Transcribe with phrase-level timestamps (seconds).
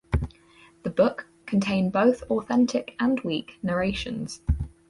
[0.81, 4.41] The books contain both Authentic and weak narrations.